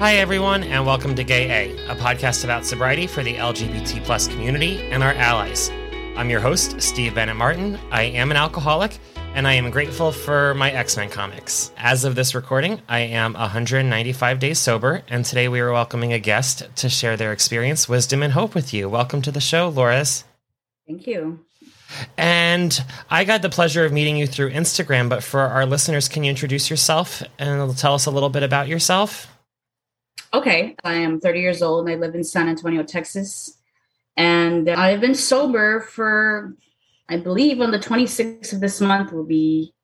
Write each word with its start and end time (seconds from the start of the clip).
Hi, 0.00 0.14
everyone, 0.14 0.64
and 0.64 0.86
welcome 0.86 1.14
to 1.14 1.22
Gay 1.22 1.50
A, 1.50 1.92
a 1.92 1.94
podcast 1.94 2.42
about 2.42 2.64
sobriety 2.64 3.06
for 3.06 3.22
the 3.22 3.34
LGBT 3.34 4.02
plus 4.02 4.28
community 4.28 4.80
and 4.84 5.02
our 5.02 5.12
allies. 5.12 5.68
I'm 6.16 6.30
your 6.30 6.40
host, 6.40 6.80
Steve 6.80 7.14
Bennett 7.14 7.36
Martin. 7.36 7.78
I 7.90 8.04
am 8.04 8.30
an 8.30 8.38
alcoholic, 8.38 8.96
and 9.34 9.46
I 9.46 9.52
am 9.52 9.70
grateful 9.70 10.10
for 10.10 10.54
my 10.54 10.70
X 10.70 10.96
Men 10.96 11.10
comics. 11.10 11.70
As 11.76 12.04
of 12.04 12.14
this 12.14 12.34
recording, 12.34 12.80
I 12.88 13.00
am 13.00 13.34
195 13.34 14.38
days 14.38 14.58
sober, 14.58 15.02
and 15.08 15.22
today 15.22 15.48
we 15.48 15.60
are 15.60 15.70
welcoming 15.70 16.14
a 16.14 16.18
guest 16.18 16.62
to 16.76 16.88
share 16.88 17.18
their 17.18 17.34
experience, 17.34 17.86
wisdom, 17.86 18.22
and 18.22 18.32
hope 18.32 18.54
with 18.54 18.72
you. 18.72 18.88
Welcome 18.88 19.20
to 19.20 19.30
the 19.30 19.38
show, 19.38 19.70
Lores. 19.70 20.24
Thank 20.86 21.06
you. 21.06 21.40
And 22.16 22.82
I 23.10 23.24
got 23.24 23.42
the 23.42 23.50
pleasure 23.50 23.84
of 23.84 23.92
meeting 23.92 24.16
you 24.16 24.26
through 24.26 24.52
Instagram, 24.52 25.10
but 25.10 25.22
for 25.22 25.40
our 25.40 25.66
listeners, 25.66 26.08
can 26.08 26.24
you 26.24 26.30
introduce 26.30 26.70
yourself 26.70 27.22
and 27.38 27.76
tell 27.76 27.92
us 27.92 28.06
a 28.06 28.10
little 28.10 28.30
bit 28.30 28.42
about 28.42 28.66
yourself? 28.66 29.30
Okay, 30.32 30.76
I 30.84 30.94
am 30.94 31.20
30 31.20 31.40
years 31.40 31.62
old 31.62 31.88
and 31.88 31.96
I 31.96 31.98
live 31.98 32.14
in 32.14 32.22
San 32.22 32.48
Antonio, 32.48 32.82
Texas. 32.84 33.58
And 34.16 34.68
I've 34.68 35.00
been 35.00 35.14
sober 35.14 35.80
for, 35.80 36.54
I 37.08 37.16
believe, 37.16 37.60
on 37.60 37.72
the 37.72 37.78
26th 37.78 38.52
of 38.52 38.60
this 38.60 38.80
month 38.80 39.12
will 39.12 39.24
be 39.24 39.74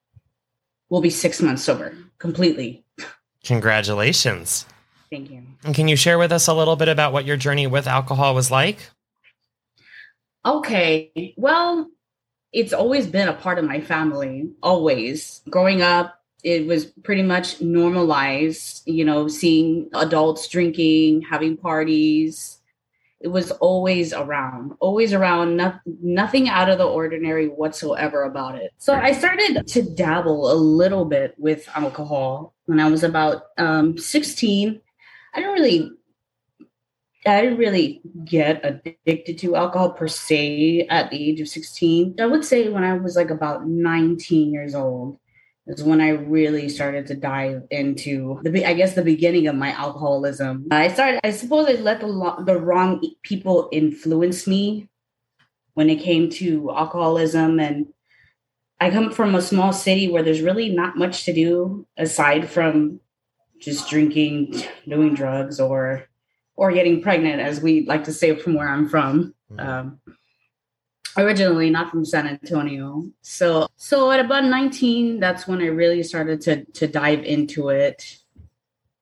will 0.89 1.01
be 1.01 1.11
six 1.11 1.43
months 1.43 1.65
sober 1.65 1.97
completely. 2.19 2.85
Congratulations. 3.43 4.67
Thank 5.11 5.31
you. 5.31 5.43
And 5.65 5.75
can 5.75 5.89
you 5.89 5.97
share 5.97 6.19
with 6.19 6.31
us 6.31 6.47
a 6.47 6.55
little 6.55 6.77
bit 6.77 6.89
about 6.89 7.13
what 7.13 7.25
your 7.25 7.37
journey 7.37 7.67
with 7.67 7.87
alcohol 7.87 8.35
was 8.35 8.51
like? 8.51 8.79
Okay. 10.45 11.35
Well, 11.37 11.91
it's 12.53 12.73
always 12.73 13.07
been 13.07 13.29
a 13.29 13.33
part 13.33 13.59
of 13.59 13.65
my 13.65 13.81
family, 13.81 14.51
always. 14.63 15.43
Growing 15.51 15.83
up, 15.83 16.21
it 16.47 16.65
was 16.65 16.85
pretty 17.03 17.25
much 17.25 17.61
normalized, 17.61 18.83
you 18.87 19.05
know, 19.05 19.27
seeing 19.27 19.91
adults 19.95 20.47
drinking, 20.47 21.23
having 21.23 21.57
parties. 21.57 22.61
It 23.19 23.29
was 23.29 23.51
always 23.51 24.13
around, 24.13 24.75
always 24.79 25.13
around, 25.13 25.57
no, 25.57 25.75
nothing 26.01 26.49
out 26.49 26.71
of 26.71 26.79
the 26.79 26.87
ordinary 26.87 27.49
whatsoever 27.49 28.23
about 28.23 28.55
it. 28.55 28.71
So 28.79 28.95
I 28.95 29.11
started 29.11 29.67
to 29.67 29.83
dabble 29.83 30.53
a 30.53 30.55
little 30.55 31.05
bit 31.05 31.35
with 31.37 31.69
alcohol 31.75 32.55
when 32.67 32.79
I 32.79 32.89
was 32.91 33.03
about 33.03 33.43
um, 33.59 33.99
16. 33.99 34.81
I 35.35 35.41
didn't 35.41 35.53
really 35.53 35.91
I 37.27 37.41
didn't 37.43 37.59
really 37.59 38.03
get 38.25 38.61
addicted 38.65 39.37
to 39.39 39.57
alcohol 39.57 39.91
per 39.91 40.07
se 40.07 40.87
at 40.91 41.11
the 41.11 41.29
age 41.29 41.41
of 41.41 41.49
16. 41.49 42.15
I 42.21 42.27
would 42.27 42.45
say 42.45 42.69
when 42.69 42.85
I 42.85 42.93
was 42.93 43.17
like 43.17 43.31
about 43.31 43.67
19 43.67 44.53
years 44.53 44.77
old, 44.77 45.19
is 45.67 45.83
when 45.83 46.01
I 46.01 46.11
really 46.11 46.69
started 46.69 47.07
to 47.09 47.15
dive 47.15 47.65
into 47.71 48.41
the 48.43 48.65
I 48.65 48.75
guess 48.75 48.95
the 48.95 49.03
beginning 49.03 49.49
of 49.49 49.57
my 49.57 49.71
alcoholism. 49.73 50.69
I 50.71 50.89
started 50.89 51.21
I 51.25 51.31
suppose 51.31 51.67
I 51.69 51.73
let 51.73 52.01
the 52.01 52.35
the 52.45 52.59
wrong 52.59 53.03
people 53.23 53.69
influence 53.73 54.47
me 54.47 54.89
when 55.75 55.91
it 55.91 55.97
came 55.97 56.31
to 56.31 56.71
alcoholism 56.71 57.61
and 57.61 57.87
I 58.81 58.91
come 58.91 59.11
from 59.11 59.35
a 59.35 59.43
small 59.43 59.73
city 59.73 60.09
where 60.09 60.23
there's 60.23 60.43
really 60.43 60.69
not 60.69 60.99
much 60.99 61.25
to 61.25 61.33
do 61.33 61.87
aside 61.97 62.49
from 62.49 63.01
just 63.59 63.89
drinking, 63.89 64.63
doing 64.87 65.15
drugs 65.15 65.61
or 65.61 66.05
or 66.57 66.73
getting 66.73 67.03
pregnant 67.03 67.41
as 67.41 67.61
we 67.61 67.85
like 67.87 68.05
to 68.05 68.13
say 68.13 68.35
from 68.37 68.55
where 68.55 68.69
I'm 68.69 68.89
from. 68.89 69.35
Mm-hmm. 69.51 69.69
Um, 69.69 70.01
originally 71.17 71.71
not 71.71 71.91
from 71.91 72.05
San 72.05 72.27
Antonio. 72.27 73.05
So 73.23 73.69
so 73.77 74.11
at 74.11 74.21
about 74.21 74.45
19, 74.45 75.21
that's 75.21 75.47
when 75.47 75.61
I 75.61 75.67
really 75.67 76.03
started 76.03 76.41
to 76.43 76.65
to 76.65 76.87
dive 76.87 77.25
into 77.25 77.69
it. 77.69 78.19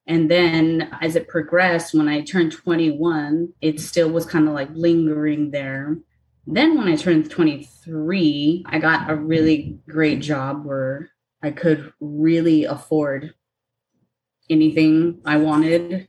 And 0.06 0.30
then 0.30 0.90
as 1.00 1.16
it 1.16 1.28
progressed, 1.28 1.94
when 1.94 2.08
I 2.08 2.20
turned 2.20 2.52
21, 2.52 3.54
it 3.62 3.80
still 3.80 4.10
was 4.10 4.26
kind 4.26 4.46
of 4.46 4.54
like 4.54 4.68
lingering 4.74 5.50
there. 5.50 5.96
Then 6.46 6.76
when 6.76 6.88
I 6.88 6.96
turned 6.96 7.30
23, 7.30 8.64
I 8.66 8.78
got 8.78 9.10
a 9.10 9.16
really 9.16 9.78
great 9.88 10.20
job 10.20 10.66
where 10.66 11.10
I 11.42 11.52
could 11.52 11.92
really 12.00 12.64
afford 12.64 13.32
anything 14.50 15.20
I 15.24 15.38
wanted. 15.38 16.08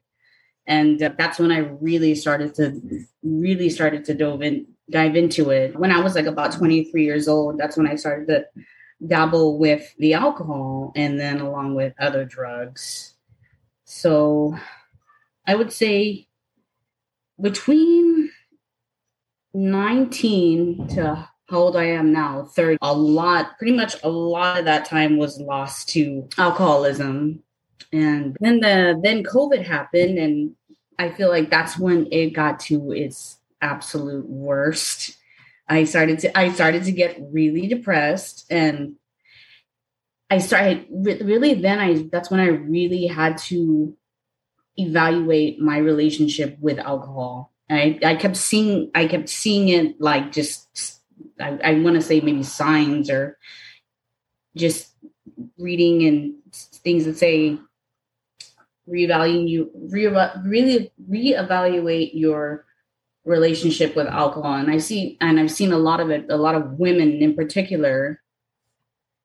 And 0.68 1.02
uh, 1.02 1.14
that's 1.18 1.40
when 1.40 1.52
I 1.52 1.60
really 1.60 2.16
started 2.16 2.56
to 2.56 3.06
really 3.24 3.70
started 3.70 4.06
to 4.06 4.14
dove 4.14 4.42
in 4.42 4.68
dive 4.90 5.16
into 5.16 5.50
it. 5.50 5.78
When 5.78 5.92
I 5.92 6.00
was 6.00 6.16
like 6.16 6.26
about 6.26 6.54
23 6.54 7.04
years 7.04 7.28
old, 7.28 7.58
that's 7.58 7.78
when 7.78 7.88
I 7.88 7.96
started 7.96 8.28
to 8.28 8.46
dabble 9.06 9.58
with 9.58 9.94
the 9.98 10.14
alcohol 10.14 10.92
and 10.96 11.20
then 11.20 11.40
along 11.40 11.76
with 11.76 11.94
other 12.00 12.26
drugs. 12.26 13.16
So 13.86 14.58
I 15.48 15.56
would 15.56 15.72
say 15.72 16.28
between 17.40 18.32
19 19.54 20.88
to 20.90 21.30
how 21.48 21.58
old 21.58 21.76
I 21.76 21.86
am 21.86 22.12
now, 22.12 22.44
30, 22.56 22.78
a 22.82 22.94
lot, 22.94 23.58
pretty 23.58 23.74
much 23.74 23.96
a 24.04 24.10
lot 24.10 24.60
of 24.60 24.66
that 24.66 24.86
time 24.86 25.18
was 25.18 25.40
lost 25.40 25.90
to 25.90 26.28
alcoholism. 26.38 27.44
And 27.94 28.36
then 28.40 28.60
the 28.60 29.00
then 29.02 29.24
COVID 29.24 29.64
happened 29.64 30.18
and 30.18 30.56
I 30.98 31.10
feel 31.10 31.30
like 31.30 31.50
that's 31.50 31.78
when 31.78 32.08
it 32.12 32.32
got 32.32 32.60
to 32.62 32.92
its 32.92 33.38
absolute 33.66 34.30
worst. 34.30 35.18
I 35.68 35.86
started 35.86 36.20
to 36.20 36.38
I 36.38 36.52
started 36.54 36.84
to 36.86 36.92
get 36.92 37.18
really 37.32 37.68
depressed 37.68 38.46
and 38.52 38.96
I 40.30 40.38
started 40.38 40.86
really 40.92 41.56
then 41.56 41.80
I 41.80 42.08
that's 42.12 42.30
when 42.30 42.40
I 42.40 42.48
really 42.48 43.08
had 43.08 43.38
to 43.50 43.98
evaluate 44.78 45.60
my 45.60 45.78
relationship 45.78 46.58
with 46.60 46.78
alcohol. 46.78 47.52
I 47.70 48.00
I 48.06 48.16
kept 48.16 48.38
seeing 48.38 48.92
I 48.94 49.08
kept 49.08 49.30
seeing 49.30 49.70
it 49.70 50.00
like 50.00 50.32
just 50.32 51.02
I, 51.40 51.58
I 51.64 51.74
want 51.80 51.96
to 51.96 52.02
say 52.02 52.22
maybe 52.22 52.44
signs 52.44 53.10
or 53.10 53.38
just 54.56 54.94
reading 55.58 56.06
and 56.06 56.36
things 56.54 57.06
that 57.06 57.18
say 57.18 57.58
reevaluating 58.88 59.50
you 59.50 59.72
re, 59.90 60.06
really 60.46 60.92
reevaluate 61.10 62.12
your 62.14 62.66
relationship 63.26 63.96
with 63.96 64.08
alcohol. 64.08 64.54
And 64.54 64.70
i 64.70 64.78
see 64.78 65.18
and 65.20 65.40
i've 65.40 65.52
seen 65.52 65.72
a 65.72 65.78
lot 65.78 66.00
of 66.00 66.10
it 66.10 66.26
a 66.30 66.38
lot 66.38 66.56
of 66.56 66.74
women 66.74 67.12
in 67.12 67.36
particular 67.36 68.22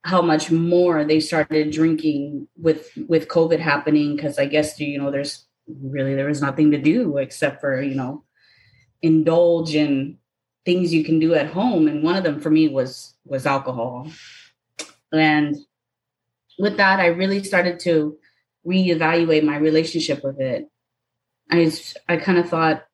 how 0.02 0.22
much 0.22 0.50
more 0.50 1.04
they 1.04 1.20
started 1.20 1.70
drinking 1.70 2.48
with 2.56 2.90
with 3.08 3.28
covid 3.28 3.60
happening. 3.60 4.16
Because 4.16 4.38
i 4.38 4.46
guess 4.46 4.80
you 4.80 4.98
know 4.98 5.10
there's 5.10 5.46
really 5.82 6.14
there 6.14 6.26
was 6.26 6.40
nothing 6.40 6.70
to 6.70 6.78
do 6.78 7.18
except 7.18 7.60
for 7.60 7.80
you 7.80 7.94
know 7.94 8.24
indulge 9.02 9.74
in 9.74 10.18
things 10.64 10.92
you 10.92 11.04
can 11.04 11.18
do 11.18 11.34
at 11.34 11.46
home. 11.46 11.88
And 11.88 12.02
one 12.02 12.16
of 12.16 12.24
them 12.24 12.40
for 12.40 12.50
me 12.50 12.68
was 12.68 13.14
was 13.24 13.46
alcohol. 13.46 14.08
And 15.12 15.56
with 16.58 16.76
that 16.76 17.00
i 17.00 17.06
really 17.06 17.42
started 17.42 17.80
to 17.80 18.16
reevaluate 18.66 19.42
my 19.42 19.56
relationship 19.56 20.22
with 20.24 20.40
it. 20.40 20.68
I 21.50 21.70
i 22.08 22.16
kind 22.16 22.38
of 22.38 22.48
thought 22.48 22.84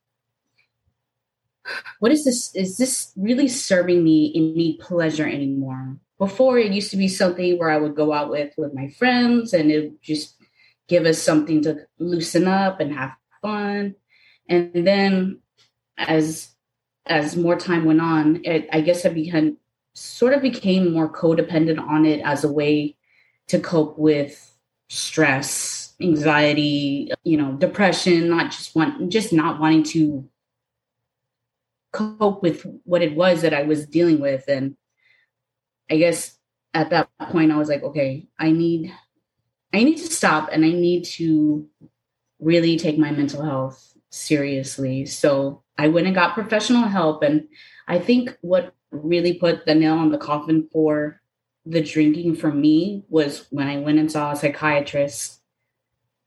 what 1.99 2.13
is 2.13 2.25
this? 2.25 2.55
Is 2.55 2.77
this 2.77 3.13
really 3.17 3.49
serving 3.49 4.03
me 4.03 4.33
any 4.35 4.79
pleasure 4.81 5.27
anymore? 5.27 5.97
Before 6.19 6.59
it 6.59 6.73
used 6.73 6.91
to 6.93 6.97
be 6.97 7.09
something 7.09 7.59
where 7.59 7.71
I 7.71 7.77
would 7.77 7.95
go 7.95 8.13
out 8.13 8.31
with 8.31 8.55
with 8.57 8.75
my 8.75 8.89
friends 8.89 9.53
and 9.53 9.71
it 9.71 10.01
just 10.01 10.37
give 10.89 11.05
us 11.05 11.21
something 11.21 11.63
to 11.63 11.87
loosen 11.99 12.47
up 12.47 12.81
and 12.81 12.95
have 12.95 13.13
fun. 13.43 13.95
And 14.49 14.87
then 14.87 15.41
as 15.99 16.51
as 17.07 17.37
more 17.37 17.57
time 17.57 17.85
went 17.85 18.01
on, 18.01 18.45
it, 18.45 18.69
I 18.73 18.81
guess 18.81 19.05
I 19.07 19.11
became 19.11 19.59
sort 19.95 20.35
of 20.35 20.43
became 20.43 20.93
more 20.93 21.11
codependent 21.11 21.81
on 21.81 22.05
it 22.05 22.21
as 22.25 22.45
a 22.45 22.53
way 22.53 22.97
to 23.49 23.59
cope 23.59 23.99
with 23.99 24.53
stress, 24.89 25.95
anxiety, 26.01 27.11
you 27.25 27.37
know, 27.37 27.53
depression, 27.53 28.29
not 28.29 28.51
just 28.51 28.75
want 28.75 29.11
just 29.11 29.33
not 29.33 29.61
wanting 29.61 29.83
to 29.85 30.29
cope 31.97 32.43
with 32.43 32.63
what 32.85 33.03
it 33.03 33.17
was 33.17 33.43
that 33.43 33.55
I 33.55 33.63
was 33.63 33.87
dealing 33.87 34.21
with. 34.21 34.45
And 34.49 34.77
I 35.91 35.97
guess 35.97 36.39
at 36.75 36.91
that 36.91 37.09
point 37.31 37.53
I 37.53 37.57
was 37.57 37.69
like, 37.69 37.83
okay, 37.83 38.27
I 38.39 38.51
need 38.51 38.93
I 39.73 39.83
need 39.83 39.97
to 39.99 40.13
stop 40.13 40.49
and 40.53 40.65
I 40.65 40.71
need 40.71 41.05
to 41.17 41.67
really 42.39 42.79
take 42.79 42.99
my 42.99 43.11
mental 43.11 43.43
health 43.43 43.95
seriously. 44.11 45.07
So 45.07 45.63
I 45.79 45.89
went 45.89 46.07
and 46.07 46.15
got 46.15 46.35
professional 46.35 46.83
help. 46.83 47.23
And 47.23 47.49
I 47.89 47.99
think 47.99 48.37
what 48.41 48.75
really 48.91 49.35
put 49.35 49.67
the 49.67 49.75
nail 49.75 49.95
on 49.95 50.11
the 50.11 50.19
coffin 50.19 50.69
for 50.73 51.21
the 51.65 51.83
drinking 51.83 52.37
for 52.37 52.53
me 52.53 53.05
was 53.09 53.47
when 53.51 53.67
I 53.67 53.79
went 53.79 53.99
and 53.99 54.11
saw 54.11 54.33
a 54.33 54.37
psychiatrist. 54.37 55.41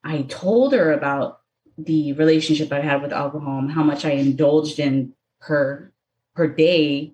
I 0.03 0.23
told 0.23 0.73
her 0.73 0.91
about 0.91 1.41
the 1.77 2.13
relationship 2.13 2.71
I 2.71 2.81
had 2.81 3.01
with 3.01 3.13
alcohol 3.13 3.59
and 3.59 3.71
how 3.71 3.83
much 3.83 4.05
I 4.05 4.11
indulged 4.11 4.79
in 4.79 5.13
her 5.39 5.93
per 6.35 6.47
day. 6.47 7.13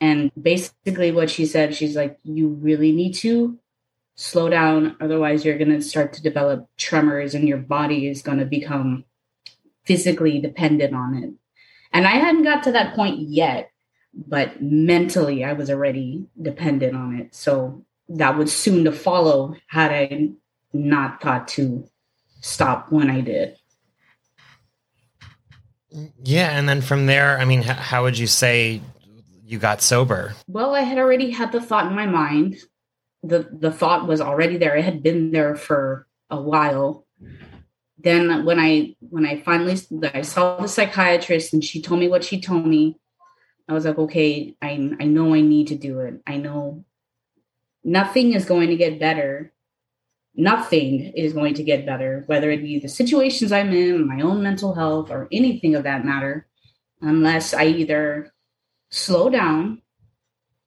And 0.00 0.30
basically, 0.40 1.12
what 1.12 1.30
she 1.30 1.46
said, 1.46 1.74
she's 1.74 1.96
like, 1.96 2.18
You 2.24 2.48
really 2.48 2.92
need 2.92 3.14
to 3.14 3.58
slow 4.14 4.48
down. 4.48 4.96
Otherwise, 5.00 5.44
you're 5.44 5.58
going 5.58 5.70
to 5.70 5.82
start 5.82 6.12
to 6.14 6.22
develop 6.22 6.68
tremors 6.76 7.34
and 7.34 7.48
your 7.48 7.58
body 7.58 8.08
is 8.08 8.22
going 8.22 8.38
to 8.38 8.44
become 8.44 9.04
physically 9.84 10.40
dependent 10.40 10.94
on 10.94 11.22
it. 11.22 11.30
And 11.92 12.06
I 12.06 12.16
hadn't 12.16 12.42
got 12.42 12.62
to 12.64 12.72
that 12.72 12.94
point 12.94 13.20
yet, 13.20 13.70
but 14.14 14.60
mentally, 14.60 15.44
I 15.44 15.52
was 15.52 15.70
already 15.70 16.26
dependent 16.40 16.96
on 16.96 17.16
it. 17.16 17.34
So 17.34 17.84
that 18.08 18.36
was 18.36 18.54
soon 18.54 18.84
to 18.84 18.92
follow 18.92 19.56
had 19.68 19.92
I 19.92 20.30
not 20.72 21.22
thought 21.22 21.48
to 21.48 21.88
stop 22.40 22.90
when 22.90 23.10
I 23.10 23.20
did. 23.20 23.56
Yeah. 26.22 26.56
And 26.56 26.68
then 26.68 26.80
from 26.80 27.06
there, 27.06 27.38
I 27.38 27.44
mean, 27.44 27.62
how 27.62 28.02
would 28.02 28.18
you 28.18 28.26
say 28.26 28.80
you 29.44 29.58
got 29.58 29.82
sober? 29.82 30.34
Well, 30.48 30.74
I 30.74 30.80
had 30.80 30.98
already 30.98 31.30
had 31.30 31.52
the 31.52 31.60
thought 31.60 31.86
in 31.86 31.94
my 31.94 32.06
mind 32.06 32.58
the 33.28 33.48
the 33.50 33.72
thought 33.72 34.06
was 34.06 34.20
already 34.20 34.56
there. 34.56 34.76
It 34.76 34.84
had 34.84 35.02
been 35.02 35.30
there 35.32 35.56
for 35.56 36.06
a 36.30 36.40
while. 36.40 37.06
Then 37.98 38.44
when 38.44 38.58
I 38.58 38.94
when 39.00 39.26
I 39.26 39.40
finally 39.40 39.76
I 40.14 40.22
saw 40.22 40.60
the 40.60 40.68
psychiatrist 40.68 41.52
and 41.52 41.64
she 41.64 41.82
told 41.82 42.00
me 42.00 42.08
what 42.08 42.24
she 42.24 42.40
told 42.40 42.66
me, 42.66 42.96
I 43.68 43.72
was 43.72 43.84
like, 43.84 43.98
okay, 43.98 44.54
I 44.62 44.92
I 45.00 45.04
know 45.04 45.34
I 45.34 45.40
need 45.40 45.68
to 45.68 45.76
do 45.76 46.00
it. 46.00 46.20
I 46.26 46.36
know 46.36 46.84
nothing 47.82 48.34
is 48.34 48.44
going 48.44 48.68
to 48.68 48.76
get 48.76 49.00
better. 49.00 49.52
Nothing 50.36 51.12
is 51.16 51.32
going 51.32 51.54
to 51.54 51.62
get 51.62 51.86
better, 51.86 52.24
whether 52.26 52.50
it 52.50 52.62
be 52.62 52.78
the 52.78 52.88
situations 52.88 53.52
I'm 53.52 53.72
in, 53.72 54.06
my 54.06 54.20
own 54.20 54.42
mental 54.42 54.74
health, 54.74 55.10
or 55.10 55.28
anything 55.32 55.74
of 55.74 55.84
that 55.84 56.04
matter, 56.04 56.46
unless 57.00 57.54
I 57.54 57.66
either 57.66 58.32
slow 58.90 59.30
down 59.30 59.82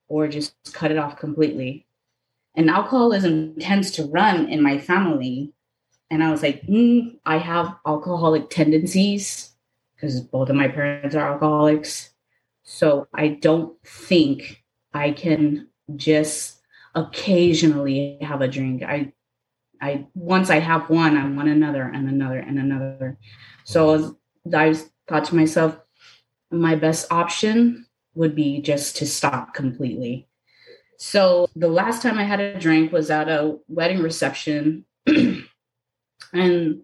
or 0.08 0.28
just 0.28 0.54
cut 0.72 0.90
it 0.90 0.98
off 0.98 1.18
completely 1.18 1.86
and 2.54 2.70
alcoholism 2.70 3.54
tends 3.58 3.90
to 3.92 4.04
run 4.04 4.48
in 4.48 4.62
my 4.62 4.78
family. 4.78 5.52
And 6.10 6.22
I 6.22 6.30
was 6.30 6.42
like, 6.42 6.62
mm, 6.62 7.16
I 7.24 7.38
have 7.38 7.76
alcoholic 7.86 8.50
tendencies 8.50 9.52
because 9.94 10.20
both 10.20 10.48
of 10.48 10.56
my 10.56 10.68
parents 10.68 11.14
are 11.14 11.32
alcoholics. 11.32 12.10
So 12.64 13.06
I 13.14 13.28
don't 13.28 13.80
think 13.84 14.64
I 14.92 15.12
can 15.12 15.68
just 15.96 16.60
occasionally 16.94 18.18
have 18.20 18.40
a 18.40 18.48
drink. 18.48 18.82
I, 18.82 19.12
I 19.80 20.06
once 20.14 20.50
I 20.50 20.58
have 20.58 20.90
one, 20.90 21.16
I 21.16 21.28
want 21.28 21.48
another 21.48 21.82
and 21.82 22.08
another 22.08 22.38
and 22.38 22.58
another. 22.58 23.16
So 23.64 24.18
I 24.52 24.74
thought 25.08 25.24
to 25.26 25.36
myself, 25.36 25.78
my 26.50 26.74
best 26.74 27.10
option 27.10 27.86
would 28.14 28.34
be 28.34 28.60
just 28.60 28.96
to 28.96 29.06
stop 29.06 29.54
completely. 29.54 30.28
So 30.98 31.48
the 31.56 31.68
last 31.68 32.02
time 32.02 32.18
I 32.18 32.24
had 32.24 32.40
a 32.40 32.58
drink 32.58 32.92
was 32.92 33.10
at 33.10 33.28
a 33.28 33.58
wedding 33.68 34.02
reception 34.02 34.84
and 35.06 36.82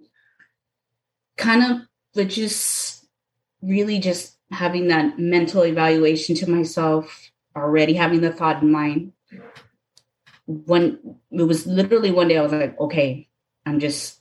kind 1.37 1.63
of 1.63 1.87
but 2.15 2.29
just 2.29 3.07
really 3.61 3.99
just 3.99 4.39
having 4.51 4.89
that 4.89 5.19
mental 5.19 5.65
evaluation 5.65 6.35
to 6.37 6.51
myself, 6.51 7.31
already 7.55 7.95
having 7.95 8.23
the 8.23 8.33
thought 8.33 8.63
in 8.63 8.73
mind. 8.73 9.13
When 10.47 11.19
it 11.31 11.43
was 11.43 11.67
literally 11.67 12.13
one 12.13 12.29
day 12.29 12.39
I 12.39 12.43
was 12.43 12.53
like, 12.53 12.79
okay, 12.79 13.29
I'm 13.65 13.81
just 13.81 14.21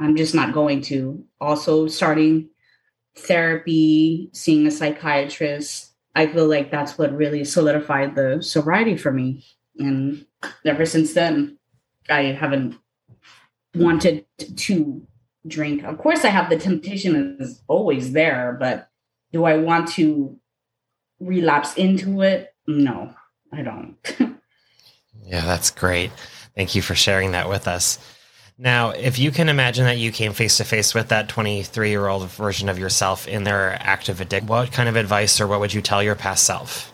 I'm 0.00 0.16
just 0.16 0.34
not 0.34 0.52
going 0.52 0.82
to. 0.82 1.24
Also 1.40 1.86
starting 1.86 2.48
therapy, 3.16 4.30
seeing 4.32 4.66
a 4.66 4.70
psychiatrist, 4.70 5.92
I 6.14 6.26
feel 6.26 6.48
like 6.48 6.70
that's 6.70 6.98
what 6.98 7.16
really 7.16 7.44
solidified 7.44 8.14
the 8.14 8.42
sobriety 8.42 8.96
for 8.96 9.12
me. 9.12 9.44
And 9.78 10.26
ever 10.64 10.86
since 10.86 11.14
then, 11.14 11.58
I 12.08 12.22
haven't 12.22 12.76
wanted 13.74 14.26
to 14.38 15.06
drink. 15.46 15.84
Of 15.84 15.98
course, 15.98 16.24
I 16.24 16.28
have 16.28 16.50
the 16.50 16.56
temptation 16.56 17.36
is 17.40 17.62
always 17.66 18.12
there, 18.12 18.56
but 18.58 18.88
do 19.32 19.44
I 19.44 19.56
want 19.56 19.88
to 19.92 20.38
relapse 21.20 21.74
into 21.74 22.22
it? 22.22 22.54
No, 22.66 23.14
I 23.52 23.62
don't. 23.62 23.96
yeah, 25.26 25.44
that's 25.44 25.70
great. 25.70 26.10
Thank 26.54 26.74
you 26.74 26.82
for 26.82 26.94
sharing 26.94 27.32
that 27.32 27.48
with 27.48 27.66
us. 27.66 27.98
Now, 28.56 28.90
if 28.90 29.18
you 29.18 29.32
can 29.32 29.48
imagine 29.48 29.84
that 29.84 29.98
you 29.98 30.12
came 30.12 30.32
face 30.32 30.58
to 30.58 30.64
face 30.64 30.94
with 30.94 31.08
that 31.08 31.28
23 31.28 31.90
year 31.90 32.06
old 32.06 32.28
version 32.30 32.68
of 32.68 32.78
yourself 32.78 33.26
in 33.26 33.42
their 33.42 33.76
active 33.80 34.20
addiction, 34.20 34.46
what 34.46 34.70
kind 34.70 34.88
of 34.88 34.96
advice 34.96 35.40
or 35.40 35.48
what 35.48 35.58
would 35.60 35.74
you 35.74 35.82
tell 35.82 36.02
your 36.02 36.14
past 36.14 36.44
self? 36.44 36.92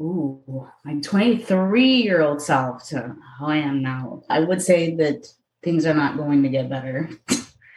Ooh, 0.00 0.66
my 0.84 0.94
23 0.94 1.84
year 1.84 2.22
old 2.22 2.42
self 2.42 2.88
to 2.88 3.14
how 3.38 3.46
I 3.46 3.56
am 3.56 3.82
now. 3.82 4.22
I 4.28 4.40
would 4.40 4.62
say 4.62 4.96
that 4.96 5.26
things 5.62 5.86
are 5.86 5.94
not 5.94 6.16
going 6.16 6.42
to 6.42 6.48
get 6.48 6.68
better. 6.68 7.08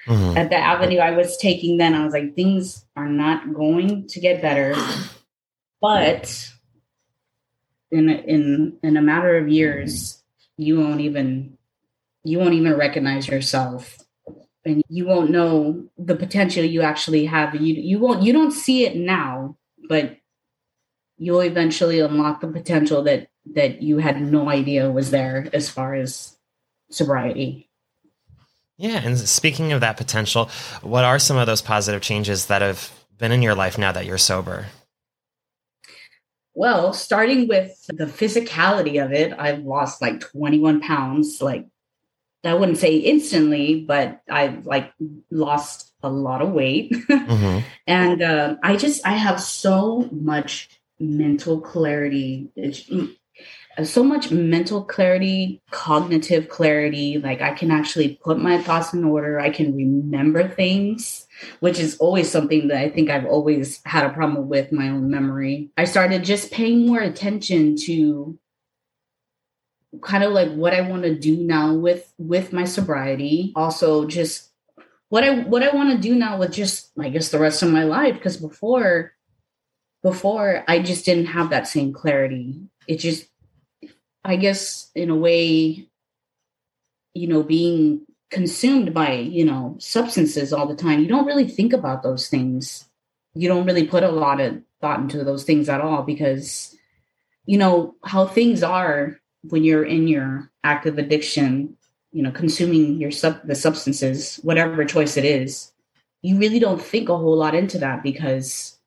Mm-hmm. 0.08 0.38
At 0.38 0.50
the 0.50 0.58
avenue 0.58 0.98
I 0.98 1.12
was 1.12 1.38
taking 1.38 1.78
then, 1.78 1.94
I 1.94 2.04
was 2.04 2.14
like, 2.14 2.36
things 2.36 2.86
are 2.96 3.08
not 3.08 3.54
going 3.54 4.08
to 4.08 4.20
get 4.20 4.42
better. 4.42 4.76
But 5.80 6.52
in 7.94 8.10
in 8.10 8.78
in 8.84 8.98
a 8.98 9.02
matter 9.02 9.38
of 9.38 9.48
years, 9.48 10.24
you 10.58 10.80
won't 10.80 11.02
even 11.02 11.58
you 12.24 12.40
won't 12.40 12.54
even 12.54 12.76
recognize 12.76 13.28
yourself. 13.28 13.98
And 14.66 14.82
you 14.88 15.06
won't 15.06 15.30
know 15.30 15.86
the 15.98 16.16
potential 16.16 16.64
you 16.64 16.82
actually 16.82 17.26
have. 17.26 17.56
You 17.56 17.76
you 17.76 18.00
won't 18.00 18.24
you 18.24 18.34
don't 18.34 18.52
see 18.52 18.86
it 18.86 18.96
now 18.96 19.58
but 19.88 20.18
you'll 21.18 21.42
eventually 21.42 22.00
unlock 22.00 22.42
the 22.42 22.48
potential 22.48 23.04
that 23.04 23.28
that 23.54 23.82
you 23.82 23.98
had 23.98 24.22
no 24.22 24.50
idea 24.50 24.90
was 24.90 25.12
there 25.12 25.48
as 25.54 25.70
far 25.70 25.94
as 25.94 26.38
sobriety. 26.90 27.70
Yeah 28.78 29.02
and 29.04 29.18
speaking 29.18 29.72
of 29.72 29.82
that 29.82 29.98
potential 29.98 30.50
what 30.82 31.04
are 31.04 31.20
some 31.20 31.38
of 31.38 31.46
those 31.46 31.62
positive 31.62 32.02
changes 32.02 32.48
that 32.48 32.62
have 32.62 32.92
been 33.18 33.32
in 33.32 33.42
your 33.42 33.56
life 33.56 33.78
now 33.78 33.92
that 33.92 34.06
you're 34.06 34.18
sober 34.18 34.66
well 36.54 36.94
starting 36.94 37.48
with 37.48 37.86
the 37.88 38.06
physicality 38.06 39.04
of 39.04 39.12
it 39.12 39.34
i've 39.40 39.60
lost 39.60 40.02
like 40.02 40.20
21 40.20 40.82
pounds 40.82 41.42
like 41.42 41.68
I 42.46 42.54
wouldn't 42.54 42.78
say 42.78 42.98
instantly, 42.98 43.82
but 43.88 44.22
I've 44.30 44.66
like 44.66 44.94
lost 45.32 45.94
a 46.04 46.10
lot 46.10 46.42
of 46.42 46.52
weight. 46.52 46.92
mm-hmm. 46.92 47.60
And 47.88 48.22
uh, 48.22 48.56
I 48.64 48.76
just, 48.76 49.06
I 49.06 49.14
have 49.14 49.42
so 49.42 50.10
much 50.12 50.70
mental 51.00 51.62
clarity. 51.62 52.50
It's, 52.56 52.84
mm, 52.84 53.16
Uh, 53.78 53.84
so 53.84 54.04
much 54.04 54.32
mental 54.32 54.84
clarity, 54.84 55.62
cognitive 55.72 56.50
clarity. 56.50 57.18
Like 57.18 57.42
I 57.42 57.52
can 57.54 57.72
actually 57.72 58.20
put 58.24 58.38
my 58.38 58.62
thoughts 58.62 58.94
in 58.94 59.04
order. 59.04 59.40
I 59.40 59.50
can 59.50 59.76
remember 59.76 60.48
things, 60.48 61.28
which 61.60 61.80
is 61.80 61.98
always 61.98 62.30
something 62.30 62.68
that 62.68 62.78
I 62.78 62.90
think 62.90 63.10
I've 63.10 63.26
always 63.26 63.82
had 63.86 64.06
a 64.06 64.14
problem 64.14 64.48
with 64.48 64.72
my 64.72 64.90
own 64.90 65.10
memory. 65.10 65.72
I 65.78 65.86
started 65.86 66.24
just 66.24 66.52
paying 66.52 66.86
more 66.86 67.00
attention 67.00 67.76
to 67.86 68.38
kind 70.02 70.24
of 70.24 70.32
like 70.32 70.52
what 70.54 70.74
I 70.74 70.82
want 70.82 71.04
to 71.04 71.16
do 71.18 71.38
now 71.38 71.74
with 71.74 72.14
with 72.18 72.54
my 72.54 72.66
sobriety. 72.66 73.54
Also 73.56 74.06
just 74.06 74.52
what 75.10 75.24
I 75.24 75.40
what 75.42 75.64
I 75.64 75.76
want 75.76 75.92
to 75.92 75.98
do 75.98 76.16
now 76.16 76.38
with 76.38 76.52
just 76.52 76.92
I 77.00 77.10
guess 77.10 77.30
the 77.30 77.40
rest 77.40 77.64
of 77.64 77.72
my 77.72 77.84
life 77.84 78.16
because 78.16 78.38
before 78.38 79.14
before 80.02 80.64
I 80.68 80.80
just 80.80 81.06
didn't 81.06 81.28
have 81.28 81.50
that 81.52 81.68
same 81.68 81.94
clarity. 81.94 82.60
It 82.88 82.98
just 82.98 83.28
I 84.24 84.36
guess 84.38 84.90
in 84.96 85.10
a 85.10 85.16
way 85.16 85.88
you 87.14 87.28
know 87.28 87.44
being 87.44 88.06
consumed 88.34 88.94
by, 88.94 89.14
you 89.14 89.46
know, 89.46 89.76
substances 89.80 90.52
all 90.52 90.66
the 90.66 90.76
time, 90.76 91.00
you 91.00 91.08
don't 91.08 91.28
really 91.28 91.48
think 91.48 91.72
about 91.72 92.02
those 92.02 92.28
things. 92.28 92.90
you 93.36 93.48
don't 93.48 93.66
really 93.66 93.88
put 93.88 94.04
a 94.04 94.12
lot 94.12 94.40
of 94.40 94.62
thought 94.80 95.00
into 95.00 95.24
those 95.24 95.44
things 95.44 95.70
at 95.70 95.82
all 95.82 96.04
because 96.04 96.76
you 97.46 97.58
know 97.58 97.96
how 98.04 98.26
things 98.28 98.62
are 98.62 99.20
when 99.50 99.64
you're 99.64 99.84
in 99.84 100.08
your 100.08 100.52
active 100.64 100.98
addiction 100.98 101.76
you 102.12 102.22
know 102.22 102.32
consuming 102.32 103.00
your 103.02 103.10
sub 103.10 103.42
the 103.48 103.56
substances 103.56 104.40
whatever 104.44 104.86
choice 104.86 105.18
it 105.18 105.26
is 105.26 105.72
you 106.22 106.38
really 106.38 106.60
don't 106.60 106.82
think 106.82 107.10
a 107.10 107.18
whole 107.18 107.38
lot 107.38 107.56
into 107.56 107.80
that 107.80 108.04
because 108.04 108.78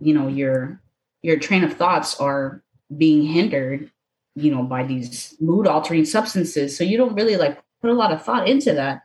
you 0.00 0.12
know 0.12 0.26
your 0.26 0.80
your 1.22 1.38
train 1.38 1.62
of 1.62 1.74
thoughts 1.74 2.18
are 2.18 2.62
being 2.96 3.22
hindered 3.22 3.90
you 4.34 4.54
know 4.54 4.62
by 4.62 4.84
these 4.84 5.36
mood 5.40 5.66
altering 5.66 6.04
substances 6.04 6.76
so 6.76 6.84
you 6.84 6.96
don't 6.96 7.14
really 7.14 7.36
like 7.36 7.60
put 7.80 7.90
a 7.90 7.94
lot 7.94 8.12
of 8.12 8.22
thought 8.22 8.48
into 8.48 8.72
that 8.72 9.02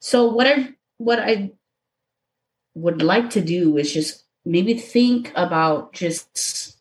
so 0.00 0.28
what 0.28 0.46
i 0.46 0.68
what 0.98 1.20
i 1.20 1.50
would 2.74 3.00
like 3.02 3.30
to 3.30 3.40
do 3.40 3.76
is 3.78 3.92
just 3.92 4.24
maybe 4.44 4.74
think 4.74 5.32
about 5.34 5.92
just 5.92 6.76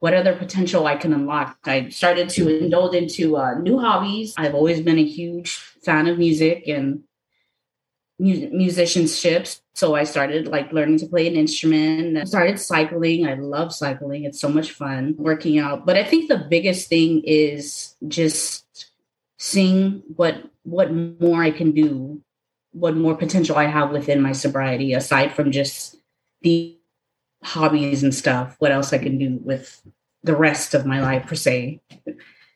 what 0.00 0.14
other 0.14 0.36
potential 0.36 0.86
I 0.86 0.96
can 0.96 1.12
unlock. 1.12 1.58
I 1.64 1.88
started 1.88 2.28
to 2.30 2.48
indulge 2.58 2.94
into 2.94 3.36
uh, 3.36 3.54
new 3.54 3.78
hobbies. 3.78 4.34
I've 4.36 4.54
always 4.54 4.80
been 4.80 4.98
a 4.98 5.04
huge 5.04 5.56
fan 5.82 6.06
of 6.06 6.18
music 6.18 6.68
and 6.68 7.02
mu- 8.18 8.50
musicianships. 8.50 9.60
So 9.74 9.94
I 9.94 10.04
started 10.04 10.48
like 10.48 10.72
learning 10.72 10.98
to 10.98 11.06
play 11.06 11.26
an 11.26 11.36
instrument. 11.36 12.16
I 12.16 12.24
started 12.24 12.58
cycling. 12.58 13.26
I 13.26 13.34
love 13.34 13.74
cycling. 13.74 14.24
It's 14.24 14.40
so 14.40 14.48
much 14.48 14.72
fun 14.72 15.14
working 15.18 15.58
out. 15.58 15.86
But 15.86 15.96
I 15.96 16.04
think 16.04 16.28
the 16.28 16.38
biggest 16.38 16.88
thing 16.88 17.22
is 17.24 17.94
just 18.08 18.90
seeing 19.38 20.02
what 20.16 20.42
what 20.62 20.92
more 20.92 21.42
I 21.42 21.50
can 21.50 21.72
do, 21.72 22.22
what 22.72 22.96
more 22.96 23.14
potential 23.14 23.56
I 23.56 23.66
have 23.66 23.90
within 23.90 24.20
my 24.20 24.32
sobriety 24.32 24.94
aside 24.94 25.32
from 25.32 25.52
just 25.52 25.96
the 26.42 26.76
hobbies 27.42 28.02
and 28.02 28.14
stuff. 28.14 28.56
What 28.58 28.72
else 28.72 28.92
I 28.92 28.98
can 28.98 29.18
do 29.18 29.38
with 29.42 29.80
the 30.26 30.36
rest 30.36 30.74
of 30.74 30.84
my 30.84 31.00
life 31.00 31.26
per 31.26 31.36
se. 31.36 31.80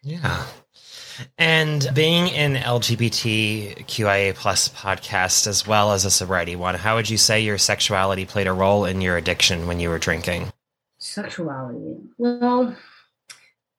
Yeah. 0.03 0.45
And 1.37 1.91
being 1.95 2.31
an 2.33 2.57
LGBTQIA 2.57 4.35
plus 4.35 4.69
podcast 4.69 5.47
as 5.47 5.67
well 5.67 5.93
as 5.93 6.05
a 6.05 6.11
sobriety 6.11 6.57
one, 6.57 6.75
how 6.75 6.97
would 6.97 7.11
you 7.11 7.19
say 7.19 7.41
your 7.41 7.59
sexuality 7.59 8.25
played 8.25 8.47
a 8.47 8.53
role 8.53 8.85
in 8.85 9.01
your 9.01 9.17
addiction 9.17 9.67
when 9.67 9.81
you 9.81 9.89
were 9.89 9.99
drinking? 9.99 10.53
Sexuality. 10.99 11.97
Well, 12.19 12.77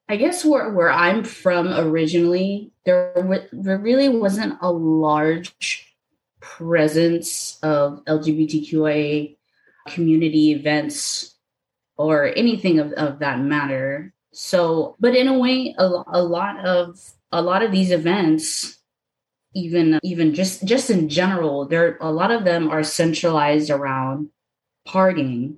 I 0.10 0.18
guess 0.18 0.44
where, 0.44 0.70
where 0.72 0.92
I'm 0.92 1.24
from 1.24 1.68
originally, 1.68 2.72
there, 2.86 3.14
there 3.52 3.78
really 3.78 4.10
wasn't 4.10 4.58
a 4.62 4.72
large 4.72 5.96
presence 6.40 7.58
of 7.64 8.04
LGBTQIA 8.06 9.38
community 9.88 10.52
events 10.52 11.36
or 11.98 12.34
anything 12.36 12.80
of, 12.80 12.92
of 12.94 13.20
that 13.20 13.40
matter. 13.40 14.14
So, 14.34 14.96
but 15.00 15.16
in 15.16 15.28
a 15.28 15.38
way, 15.38 15.76
a, 15.78 15.86
a 16.08 16.24
lot 16.24 16.66
of 16.66 17.00
a 17.32 17.42
lot 17.42 17.64
of 17.64 17.72
these 17.72 17.92
events 17.92 18.82
even 19.54 20.00
even 20.04 20.34
just 20.34 20.64
just 20.66 20.90
in 20.90 21.10
general 21.10 21.66
there 21.66 21.98
a 22.00 22.12
lot 22.12 22.32
of 22.32 22.46
them 22.46 22.70
are 22.70 22.84
centralized 22.84 23.70
around 23.70 24.30
partying. 24.88 25.56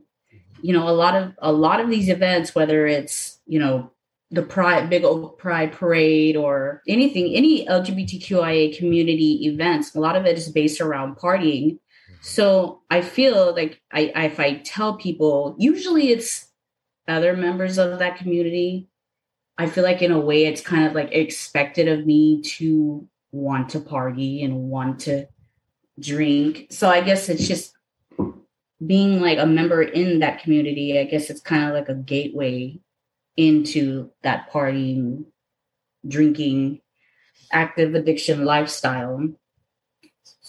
You 0.62 0.74
know 0.74 0.88
a 0.88 0.92
lot 0.92 1.16
of 1.16 1.34
a 1.40 1.52
lot 1.52 1.80
of 1.80 1.90
these 1.90 2.10
events 2.10 2.56
whether 2.56 2.88
it's 2.88 3.40
you 3.46 3.60
know 3.60 3.92
the 4.32 4.42
pride 4.42 4.90
big 4.90 5.04
old 5.04 5.38
pride 5.38 5.72
parade 5.72 6.36
or 6.36 6.82
anything 6.88 7.36
any 7.36 7.68
lgbtqia 7.68 8.76
community 8.76 9.46
events 9.46 9.94
a 9.94 10.00
lot 10.00 10.16
of 10.16 10.26
it 10.26 10.38
is 10.38 10.50
based 10.50 10.82
around 10.82 11.18
partying. 11.18 11.74
Mm-hmm. 11.74 12.16
So 12.22 12.82
i 12.90 13.02
feel 13.02 13.54
like 13.54 13.82
i 13.92 14.12
if 14.16 14.40
i 14.40 14.56
tell 14.66 14.98
people 14.98 15.56
usually 15.60 16.10
it's 16.10 16.48
other 17.08 17.36
members 17.36 17.78
of 17.78 18.00
that 18.00 18.18
community 18.18 18.88
I 19.58 19.68
feel 19.68 19.84
like 19.84 20.02
in 20.02 20.12
a 20.12 20.20
way 20.20 20.46
it's 20.46 20.62
kind 20.62 20.86
of 20.86 20.94
like 20.94 21.12
expected 21.12 21.88
of 21.88 22.06
me 22.06 22.42
to 22.42 23.08
want 23.32 23.70
to 23.70 23.80
party 23.80 24.44
and 24.44 24.70
want 24.70 25.02
to 25.02 25.28
drink. 26.00 26.68
So 26.72 26.90
I 26.90 27.02
guess 27.02 27.30
it's 27.30 27.48
just 27.48 27.74
being 28.86 29.22
like 29.22 29.38
a 29.38 29.46
member 29.46 29.82
in 29.82 30.20
that 30.20 30.42
community. 30.42 31.00
I 31.00 31.04
guess 31.04 31.30
it's 31.30 31.42
kind 31.42 31.66
of 31.66 31.74
like 31.74 31.90
a 31.90 31.96
gateway 31.96 32.80
into 33.38 34.12
that 34.24 34.52
partying, 34.52 35.26
drinking, 36.08 36.82
active 37.52 37.94
addiction 37.94 38.46
lifestyle. 38.46 39.30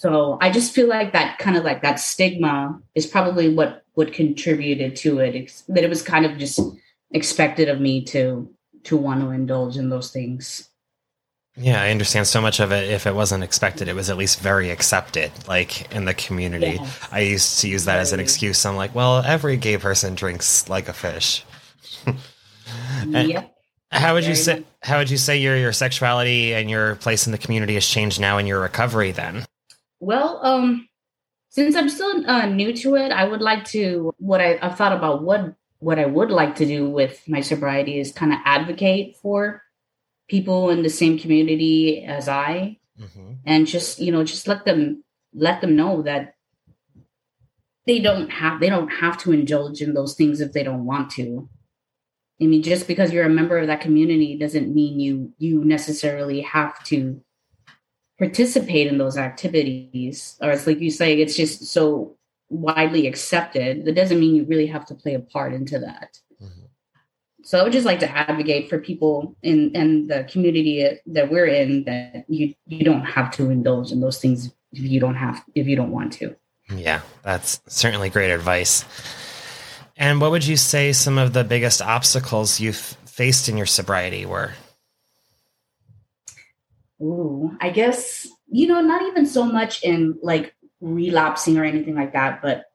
So 0.05 0.37
I 0.43 0.51
just 0.51 0.75
feel 0.75 0.87
like 0.87 1.15
that 1.15 1.39
kind 1.39 1.57
of 1.57 1.65
like 1.65 1.81
that 1.81 1.99
stigma 1.99 2.79
is 2.95 3.07
probably 3.07 3.49
what 3.49 3.87
what 3.95 4.13
contributed 4.13 4.97
to 4.97 5.19
it. 5.21 5.63
That 5.69 5.83
it 5.83 5.89
was 5.89 6.03
kind 6.03 6.27
of 6.27 6.37
just 6.37 6.61
expected 7.13 7.71
of 7.71 7.81
me 7.81 8.05
to 8.13 8.47
to 8.83 8.99
want 8.99 9.23
to 9.23 9.31
indulge 9.31 9.79
in 9.79 9.89
those 9.89 10.11
things. 10.11 10.69
Yeah, 11.57 11.81
I 11.81 11.91
understand 11.91 12.27
so 12.27 12.43
much 12.43 12.61
of 12.61 12.71
it. 12.71 12.91
If 12.91 13.07
it 13.07 13.15
wasn't 13.15 13.45
expected, 13.45 13.89
it 13.89 13.95
was 13.95 14.11
at 14.11 14.19
least 14.19 14.41
very 14.41 14.69
accepted, 14.69 15.33
like 15.49 15.91
in 15.91 16.05
the 16.05 16.13
community. 16.13 16.79
I 17.11 17.21
used 17.21 17.61
to 17.61 17.69
use 17.71 17.87
that 17.87 17.97
as 17.99 18.13
an 18.13 18.21
excuse. 18.21 18.67
I'm 18.67 18.77
like, 18.77 18.95
well, 18.95 19.23
every 19.25 19.57
gay 19.57 19.79
person 19.79 20.15
drinks 20.15 20.69
like 20.69 20.87
a 20.87 20.93
fish. 20.93 21.47
yep. 23.07 23.57
How 23.91 24.13
would 24.13 24.27
you 24.27 24.35
say? 24.35 24.65
How 24.83 24.99
would 24.99 25.09
you 25.09 25.17
say 25.17 25.39
your 25.39 25.57
your 25.57 25.73
sexuality 25.73 26.53
and 26.53 26.69
your 26.69 26.97
place 26.97 27.25
in 27.25 27.33
the 27.33 27.39
community 27.39 27.73
has 27.73 27.87
changed 27.87 28.21
now 28.21 28.37
in 28.37 28.47
your 28.47 28.61
recovery? 28.61 29.11
Then, 29.13 29.47
well, 30.05 30.41
um, 30.43 30.89
since 31.49 31.77
I'm 31.77 31.89
still 31.89 32.29
uh, 32.29 32.47
new 32.47 32.73
to 32.79 32.97
it, 32.97 33.13
I 33.13 33.25
would 33.25 33.41
like 33.41 33.65
to. 33.67 34.13
What 34.19 34.41
I, 34.41 34.59
I've 34.61 34.77
thought 34.77 34.93
about 34.93 35.23
what 35.23 35.55
what 35.79 35.99
I 35.99 36.07
would 36.07 36.31
like 36.31 36.57
to 36.57 36.67
do 36.67 36.89
with 36.89 37.23
my 37.29 37.41
sobriety 37.41 37.99
is 37.99 38.11
kind 38.13 38.33
of 38.33 38.39
advocate 38.45 39.17
for 39.17 39.63
people 40.29 40.71
in 40.71 40.83
the 40.83 40.91
same 40.91 41.19
community 41.19 42.03
as 42.05 42.29
I 42.29 42.79
mm-hmm. 42.99 43.35
and 43.45 43.67
just, 43.67 44.01
you 44.01 44.11
know, 44.11 44.25
just 44.25 44.49
let 44.49 44.65
them 44.65 45.05
let 45.35 45.61
them 45.61 45.77
know 45.77 46.03
that 46.03 46.35
they 47.87 48.01
don't 48.01 48.31
have 48.31 48.61
they 48.61 48.71
don't 48.71 48.89
have 48.89 49.19
to 49.19 49.33
indulge 49.33 49.83
in 49.83 49.95
those 49.95 50.15
things 50.15 50.41
if 50.41 50.53
they 50.53 50.63
don't 50.63 50.87
want 50.87 51.11
to. 51.13 51.49
I 52.41 52.47
mean, 52.47 52.63
just 52.63 52.89
because 52.89 53.13
you're 53.13 53.27
a 53.27 53.31
member 53.31 53.59
of 53.59 53.69
that 53.69 53.81
community 53.81 54.37
doesn't 54.39 54.75
mean 54.75 54.99
you 55.01 55.33
you 55.39 55.65
necessarily 55.65 56.41
have 56.41 56.83
to 56.85 57.21
participate 58.19 58.87
in 58.87 58.99
those 58.99 59.17
activities. 59.17 60.37
Or 60.41 60.51
it's 60.51 60.67
like 60.67 60.81
you 60.81 60.91
say, 60.91 61.21
it's 61.21 61.37
just 61.37 61.65
so 61.67 62.17
widely 62.49 63.07
accepted, 63.07 63.85
that 63.85 63.95
doesn't 63.95 64.21
mean 64.21 64.35
you 64.35 64.45
really 64.45 64.67
have 64.67 64.87
to 64.87 64.95
play 64.95 65.15
a 65.15 65.21
part 65.21 65.53
into 65.53 65.79
that. 65.79 66.19
Mm-hmm. 66.43 66.67
So 67.43 67.59
I 67.59 67.63
would 67.63 67.73
just 67.73 67.87
like 67.87 68.01
to 68.01 68.11
advocate 68.11 68.69
for 68.69 68.79
people 68.79 69.37
in, 69.43 69.75
in 69.75 70.07
the 70.07 70.25
community 70.25 70.99
that 71.07 71.31
we're 71.31 71.47
in 71.47 71.85
that 71.85 72.25
you 72.29 72.55
you 72.67 72.85
don't 72.85 73.05
have 73.05 73.31
to 73.33 73.51
indulge 73.51 73.93
in 73.93 74.01
those 74.01 74.19
things 74.19 74.53
if 74.73 74.81
you 74.83 75.01
don't 75.01 75.17
have 75.17 75.45
if 75.55 75.67
you 75.67 75.77
don't 75.77 75.91
want 75.91 76.13
to. 76.15 76.35
Yeah, 76.75 77.03
that's 77.23 77.61
certainly 77.67 78.09
great 78.09 78.31
advice. 78.31 78.85
And 79.97 80.21
what 80.21 80.31
would 80.31 80.47
you 80.47 80.57
say 80.57 80.93
some 80.93 81.19
of 81.19 81.35
the 81.35 81.45
biggest 81.45 81.83
obstacles 81.83 82.59
you've 82.59 82.77
faced 82.77 83.49
in 83.49 83.57
your 83.57 83.67
sobriety 83.67 84.27
were? 84.27 84.53
Ooh, 87.05 87.55
I 87.61 87.69
guess 87.71 88.27
you 88.55 88.69
know, 88.69 88.81
not 88.81 89.03
even 89.03 89.27
so 89.27 89.45
much 89.45 89.83
in 89.83 90.17
like 90.23 90.55
relapsing 90.81 91.59
or 91.59 91.65
anything 91.65 91.97
like 91.97 92.13
that. 92.13 92.41
But 92.41 92.67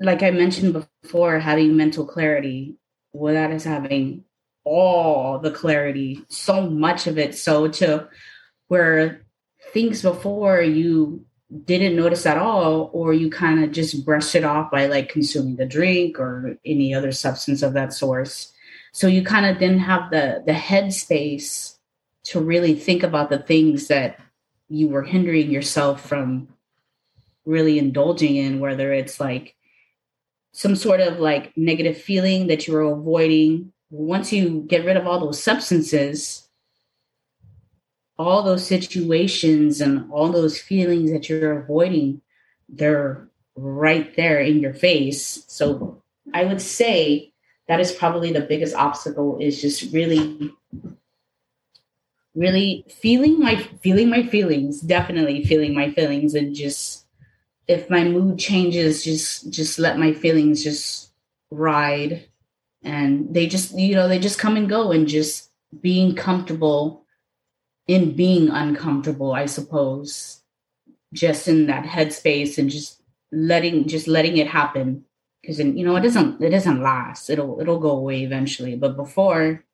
like 0.00 0.22
I 0.22 0.32
mentioned 0.32 0.84
before, 1.02 1.38
having 1.38 1.76
mental 1.76 2.04
clarity, 2.04 2.76
that 3.14 3.50
is 3.52 3.64
having 3.64 4.24
all 4.64 5.38
the 5.38 5.52
clarity, 5.52 6.24
so 6.28 6.68
much 6.68 7.06
of 7.06 7.16
it. 7.16 7.36
So 7.36 7.68
to 7.68 8.08
where 8.68 9.24
things 9.72 10.02
before 10.02 10.60
you 10.62 11.24
didn't 11.64 11.96
notice 11.96 12.26
at 12.26 12.38
all, 12.38 12.90
or 12.92 13.14
you 13.14 13.30
kind 13.30 13.62
of 13.64 13.72
just 13.72 14.04
brushed 14.04 14.34
it 14.34 14.44
off 14.44 14.70
by 14.70 14.86
like 14.86 15.08
consuming 15.08 15.56
the 15.56 15.64
drink 15.64 16.18
or 16.18 16.58
any 16.64 16.92
other 16.92 17.12
substance 17.12 17.62
of 17.62 17.72
that 17.74 17.92
source. 17.92 18.52
So 18.92 19.06
you 19.06 19.22
kind 19.22 19.46
of 19.46 19.58
didn't 19.58 19.78
have 19.78 20.10
the 20.10 20.42
the 20.44 20.52
headspace 20.52 21.77
to 22.28 22.40
really 22.40 22.74
think 22.74 23.02
about 23.02 23.30
the 23.30 23.38
things 23.38 23.88
that 23.88 24.20
you 24.68 24.86
were 24.86 25.02
hindering 25.02 25.50
yourself 25.50 26.06
from 26.06 26.48
really 27.46 27.78
indulging 27.78 28.36
in, 28.36 28.60
whether 28.60 28.92
it's 28.92 29.18
like 29.18 29.56
some 30.52 30.76
sort 30.76 31.00
of 31.00 31.20
like 31.20 31.56
negative 31.56 31.96
feeling 31.96 32.48
that 32.48 32.66
you're 32.66 32.82
avoiding. 32.82 33.72
Once 33.90 34.30
you 34.30 34.62
get 34.68 34.84
rid 34.84 34.98
of 34.98 35.06
all 35.06 35.18
those 35.20 35.42
substances, 35.42 36.46
all 38.18 38.42
those 38.42 38.66
situations 38.66 39.80
and 39.80 40.10
all 40.12 40.30
those 40.30 40.58
feelings 40.58 41.10
that 41.10 41.30
you're 41.30 41.60
avoiding, 41.60 42.20
they're 42.68 43.26
right 43.56 44.14
there 44.16 44.38
in 44.38 44.60
your 44.60 44.74
face. 44.74 45.44
So 45.48 46.02
I 46.34 46.44
would 46.44 46.60
say 46.60 47.32
that 47.68 47.80
is 47.80 47.92
probably 47.92 48.32
the 48.32 48.42
biggest 48.42 48.74
obstacle 48.74 49.38
is 49.40 49.62
just 49.62 49.94
really 49.94 50.52
really 52.38 52.84
feeling 52.88 53.40
my 53.40 53.56
feeling 53.82 54.08
my 54.08 54.22
feelings 54.22 54.80
definitely 54.80 55.44
feeling 55.44 55.74
my 55.74 55.90
feelings 55.90 56.34
and 56.34 56.54
just 56.54 57.08
if 57.68 57.90
my 57.90 58.02
mood 58.02 58.38
changes, 58.38 59.04
just 59.04 59.50
just 59.50 59.78
let 59.78 59.98
my 59.98 60.12
feelings 60.12 60.64
just 60.64 61.12
ride. 61.50 62.24
And 62.82 63.32
they 63.34 63.46
just 63.46 63.78
you 63.78 63.94
know 63.94 64.08
they 64.08 64.18
just 64.18 64.38
come 64.38 64.56
and 64.56 64.68
go 64.68 64.90
and 64.90 65.06
just 65.06 65.50
being 65.82 66.14
comfortable 66.14 67.04
in 67.86 68.16
being 68.16 68.48
uncomfortable 68.48 69.32
i 69.32 69.46
suppose. 69.46 70.42
Just 71.12 71.48
in 71.48 71.66
that 71.66 71.84
headspace 71.84 72.58
and 72.58 72.70
just 72.70 73.02
letting 73.30 73.86
just 73.86 74.08
letting 74.08 74.38
it 74.38 74.48
happen. 74.48 75.04
Because 75.42 75.58
you 75.60 75.84
know 75.84 75.96
it 75.96 76.02
doesn't 76.02 76.42
it 76.42 76.50
doesn't 76.50 76.82
last. 76.82 77.30
It'll 77.30 77.60
it'll 77.60 77.78
go 77.78 77.90
away 77.90 78.22
eventually. 78.24 78.76
But 78.76 78.96
before 78.96 79.64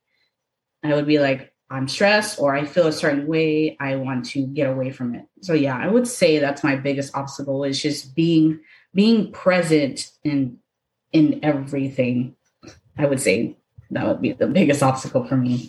i 0.83 0.95
would 0.95 1.07
be 1.07 1.19
like 1.19 1.54
i'm 1.75 1.89
stressed 1.89 2.39
or 2.41 2.55
i 2.55 2.65
feel 2.65 2.87
a 2.87 2.93
certain 2.93 3.27
way 3.27 3.77
i 3.81 3.97
want 3.97 4.25
to 4.25 4.47
get 4.47 4.69
away 4.69 4.91
from 4.91 5.15
it 5.15 5.27
so 5.41 5.53
yeah 5.53 5.77
i 5.77 5.89
would 5.89 6.07
say 6.07 6.39
that's 6.39 6.65
my 6.65 6.77
biggest 6.77 7.15
obstacle 7.15 7.65
is 7.65 7.81
just 7.81 8.15
being 8.15 8.61
being 8.95 9.31
present 9.33 10.11
in 10.23 10.59
in 11.13 11.41
everything 11.43 12.35
I 12.97 13.07
would 13.07 13.21
say 13.21 13.57
that 13.91 14.07
would 14.07 14.21
be 14.21 14.33
the 14.33 14.47
biggest 14.47 14.83
obstacle 14.83 15.25
for 15.25 15.37
me. 15.37 15.69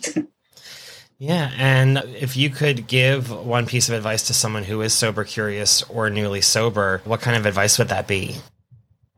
yeah. 1.18 1.50
And 1.56 1.98
if 1.98 2.36
you 2.36 2.50
could 2.50 2.86
give 2.86 3.30
one 3.30 3.66
piece 3.66 3.88
of 3.88 3.94
advice 3.94 4.26
to 4.28 4.34
someone 4.34 4.64
who 4.64 4.80
is 4.82 4.92
sober 4.92 5.24
curious 5.24 5.82
or 5.84 6.10
newly 6.10 6.40
sober, 6.40 7.00
what 7.04 7.20
kind 7.20 7.36
of 7.36 7.46
advice 7.46 7.78
would 7.78 7.88
that 7.88 8.06
be? 8.06 8.36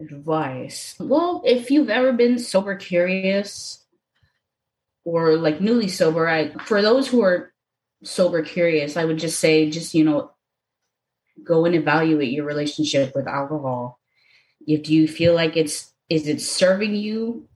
Advice. 0.01 0.95
Well, 0.99 1.43
if 1.45 1.71
you've 1.71 1.91
ever 1.91 2.13
been 2.13 2.39
sober 2.39 2.77
curious 2.77 3.85
or 5.09 5.37
like 5.37 5.59
newly 5.59 5.89
sober, 5.89 6.29
I 6.29 6.51
for 6.67 6.83
those 6.83 7.09
who 7.09 7.23
are 7.23 7.51
sober 8.05 8.43
curious, 8.43 8.97
I 8.97 9.07
would 9.07 9.19
just 9.19 9.41
say 9.41 9.71
just, 9.71 9.95
you 9.95 10.05
know, 10.05 10.33
go 11.43 11.65
and 11.65 11.75
evaluate 11.75 12.31
your 12.31 12.45
relationship 12.45 13.15
with 13.15 13.27
alcohol. 13.27 14.01
If 14.67 14.91
you 14.91 15.09
feel 15.09 15.35
like 15.35 15.57
it's 15.57 15.95
is 16.11 16.29
it 16.29 16.43
serving 16.43 16.95
you 16.95 17.49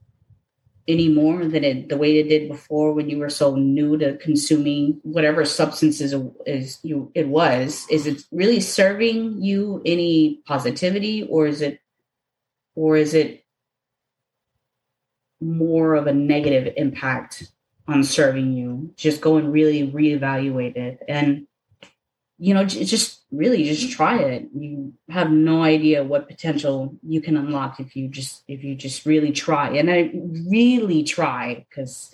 any 0.87 1.09
more 1.09 1.45
than 1.45 1.63
it 1.63 1.89
the 1.89 1.97
way 1.97 2.17
it 2.17 2.27
did 2.27 2.49
before 2.49 2.91
when 2.91 3.07
you 3.07 3.19
were 3.19 3.29
so 3.29 3.55
new 3.55 3.97
to 3.99 4.17
consuming 4.17 4.99
whatever 5.03 5.45
substances 5.45 6.13
is 6.45 6.79
you 6.83 7.09
it 7.15 7.27
was 7.27 7.85
is 7.89 8.05
it 8.05 8.21
really 8.31 8.59
serving 8.59 9.41
you 9.41 9.81
any 9.85 10.41
positivity 10.45 11.23
or 11.29 11.47
is 11.47 11.61
it 11.61 11.79
or 12.75 12.97
is 12.97 13.13
it 13.13 13.42
more 15.43 15.95
of 15.95 16.07
a 16.07 16.13
negative 16.13 16.73
impact 16.77 17.51
on 17.87 18.03
serving 18.03 18.53
you 18.53 18.93
just 18.95 19.21
go 19.21 19.37
and 19.37 19.51
really 19.51 19.91
reevaluate 19.91 20.77
it. 20.77 20.99
And 21.07 21.47
you 22.39 22.53
know 22.53 22.65
just 22.65 23.21
really 23.31 23.63
just 23.63 23.91
try 23.91 24.17
it. 24.19 24.49
You 24.53 24.93
have 25.09 25.31
no 25.31 25.63
idea 25.63 26.03
what 26.03 26.27
potential 26.27 26.95
you 27.01 27.21
can 27.21 27.37
unlock 27.37 27.79
if 27.79 27.95
you 27.95 28.07
just 28.07 28.43
if 28.47 28.63
you 28.63 28.75
just 28.75 29.05
really 29.05 29.31
try. 29.31 29.69
And 29.71 29.89
i 29.89 30.11
really 30.49 31.03
try 31.03 31.65
because 31.69 32.13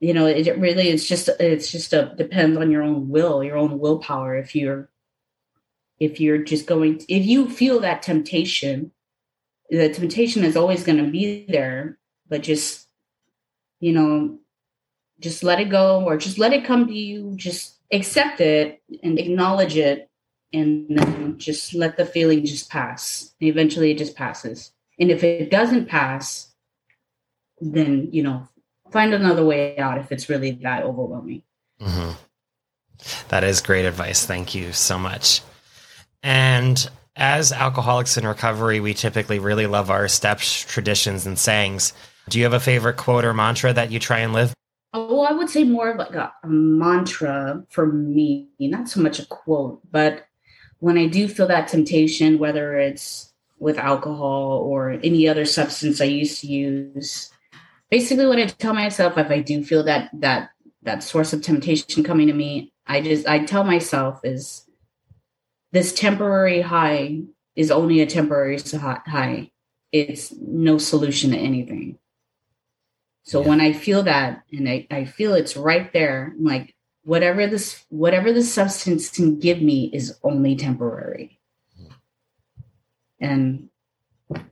you 0.00 0.14
know 0.14 0.26
it 0.26 0.58
really 0.58 0.88
it's 0.88 1.06
just 1.06 1.28
it's 1.40 1.70
just 1.70 1.92
a 1.92 2.14
depends 2.16 2.58
on 2.58 2.70
your 2.70 2.82
own 2.82 3.08
will 3.08 3.42
your 3.42 3.56
own 3.56 3.78
willpower. 3.78 4.36
If 4.36 4.54
you're 4.54 4.90
if 5.98 6.20
you're 6.20 6.38
just 6.38 6.66
going 6.66 6.98
to, 6.98 7.12
if 7.12 7.24
you 7.24 7.48
feel 7.48 7.80
that 7.80 8.02
temptation 8.02 8.92
the 9.70 9.88
temptation 9.88 10.44
is 10.44 10.56
always 10.56 10.84
going 10.84 11.02
to 11.02 11.10
be 11.10 11.46
there 11.48 11.98
but 12.32 12.42
just 12.42 12.88
you 13.80 13.92
know 13.92 14.38
just 15.20 15.44
let 15.44 15.60
it 15.60 15.68
go 15.68 16.02
or 16.04 16.16
just 16.16 16.38
let 16.38 16.52
it 16.52 16.64
come 16.64 16.86
to 16.86 16.94
you 16.94 17.32
just 17.36 17.76
accept 17.92 18.40
it 18.40 18.82
and 19.02 19.18
acknowledge 19.18 19.76
it 19.76 20.08
and 20.52 20.86
then 20.88 21.38
just 21.38 21.74
let 21.74 21.96
the 21.96 22.04
feeling 22.04 22.44
just 22.44 22.70
pass. 22.70 23.34
And 23.40 23.48
eventually 23.48 23.90
it 23.90 23.98
just 23.98 24.16
passes. 24.16 24.72
And 24.98 25.10
if 25.10 25.24
it 25.24 25.50
doesn't 25.50 25.88
pass, 25.88 26.52
then, 27.60 28.08
you 28.12 28.22
know, 28.22 28.48
find 28.90 29.14
another 29.14 29.44
way 29.44 29.78
out 29.78 29.98
if 29.98 30.12
it's 30.12 30.28
really 30.28 30.52
that 30.62 30.82
overwhelming. 30.82 31.42
Mm-hmm. 31.80 32.12
That 33.28 33.44
is 33.44 33.60
great 33.60 33.86
advice. 33.86 34.26
Thank 34.26 34.54
you 34.54 34.72
so 34.72 34.98
much. 34.98 35.40
And 36.22 36.88
as 37.16 37.52
alcoholics 37.52 38.16
in 38.16 38.26
recovery, 38.26 38.80
we 38.80 38.94
typically 38.94 39.38
really 39.38 39.66
love 39.66 39.90
our 39.90 40.08
steps, 40.08 40.62
traditions, 40.64 41.26
and 41.26 41.38
sayings. 41.38 41.92
Do 42.28 42.38
you 42.38 42.44
have 42.44 42.52
a 42.52 42.60
favorite 42.60 42.96
quote 42.96 43.24
or 43.24 43.34
mantra 43.34 43.72
that 43.72 43.90
you 43.90 43.98
try 43.98 44.20
and 44.20 44.32
live 44.32 44.54
Oh, 44.94 45.22
I 45.22 45.32
would 45.32 45.48
say 45.48 45.64
more 45.64 45.90
of 45.90 45.96
like 45.96 46.14
a, 46.14 46.32
a, 46.42 46.48
mantra 46.48 47.64
for 47.70 47.86
me, 47.86 48.48
not 48.58 48.90
so 48.90 49.00
much 49.00 49.18
a 49.18 49.26
quote, 49.26 49.80
but 49.90 50.26
when 50.80 50.98
I 50.98 51.06
do 51.06 51.28
feel 51.28 51.46
that 51.46 51.68
temptation, 51.68 52.38
whether 52.38 52.76
it's 52.76 53.32
with 53.58 53.78
alcohol 53.78 54.58
or 54.58 54.90
any 54.90 55.28
other 55.28 55.46
substance 55.46 56.00
I 56.00 56.06
used 56.06 56.40
to 56.40 56.46
use, 56.46 57.30
basically 57.90 58.26
what 58.26 58.38
I 58.38 58.46
tell 58.46 58.74
myself 58.74 59.16
if 59.16 59.30
I 59.30 59.40
do 59.40 59.64
feel 59.64 59.82
that 59.84 60.10
that 60.12 60.50
that 60.82 61.02
source 61.02 61.32
of 61.32 61.40
temptation 61.40 62.04
coming 62.04 62.26
to 62.26 62.34
me, 62.34 62.72
I 62.86 63.00
just 63.00 63.26
I 63.26 63.44
tell 63.46 63.64
myself 63.64 64.20
is 64.24 64.68
this 65.70 65.94
temporary 65.94 66.60
high 66.60 67.22
is 67.56 67.70
only 67.70 68.00
a 68.00 68.06
temporary 68.06 68.58
high. 68.58 69.50
It's 69.90 70.34
no 70.36 70.76
solution 70.76 71.30
to 71.30 71.38
anything. 71.38 71.98
So 73.24 73.40
yeah. 73.40 73.48
when 73.48 73.60
I 73.60 73.72
feel 73.72 74.02
that 74.04 74.42
and 74.52 74.68
I, 74.68 74.86
I 74.90 75.04
feel 75.04 75.34
it's 75.34 75.56
right 75.56 75.92
there, 75.92 76.34
I'm 76.36 76.44
like, 76.44 76.74
whatever 77.04 77.46
this 77.46 77.84
whatever 77.88 78.32
the 78.32 78.42
substance 78.42 79.10
can 79.10 79.38
give 79.38 79.60
me 79.60 79.90
is 79.92 80.18
only 80.22 80.56
temporary. 80.56 81.38
And 83.20 83.68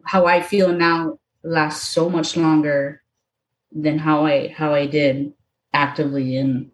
how 0.05 0.27
I 0.27 0.43
feel 0.43 0.73
now 0.73 1.19
lasts 1.43 1.89
so 1.89 2.09
much 2.09 2.37
longer 2.37 3.03
than 3.73 3.99
how 3.99 4.27
I 4.27 4.49
how 4.49 4.75
I 4.75 4.87
did 4.87 5.33
actively 5.73 6.37
in 6.37 6.71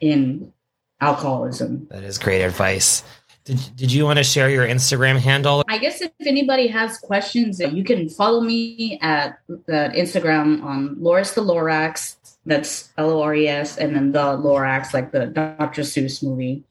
in 0.00 0.52
alcoholism. 1.00 1.86
That 1.90 2.02
is 2.02 2.18
great 2.18 2.42
advice. 2.42 3.02
Did, 3.46 3.76
did 3.76 3.92
you 3.92 4.04
want 4.04 4.16
to 4.18 4.24
share 4.24 4.50
your 4.50 4.66
Instagram 4.66 5.18
handle? 5.18 5.62
I 5.68 5.78
guess 5.78 6.00
if 6.00 6.10
anybody 6.20 6.66
has 6.66 6.98
questions, 6.98 7.60
you 7.60 7.84
can 7.84 8.08
follow 8.08 8.40
me 8.40 8.98
at 9.00 9.38
the 9.46 9.92
Instagram 9.94 10.64
on 10.64 10.96
Lores 10.96 11.32
the 11.32 11.42
Lorax. 11.42 12.16
That's 12.44 12.92
L 12.98 13.10
O 13.10 13.22
R 13.22 13.36
E 13.36 13.46
S, 13.46 13.78
and 13.78 13.94
then 13.94 14.10
the 14.10 14.18
Lorax, 14.18 14.92
like 14.92 15.12
the 15.12 15.26
Dr. 15.26 15.82
Seuss 15.82 16.24
movie. 16.24 16.64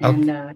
And 0.00 0.30
okay. 0.30 0.54